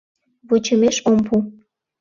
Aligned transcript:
Вучымеш 0.47 0.97
ом 1.09 1.19
пу. 1.27 1.35